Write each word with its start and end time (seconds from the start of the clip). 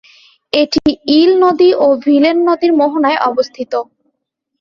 এটি 0.53 0.83
ইল 1.11 1.31
নদী 1.43 1.69
ও 1.75 1.87
ভিলেন 2.05 2.37
নদীর 2.47 2.71
মোহনায় 2.73 3.19
অবস্থিত। 3.21 3.73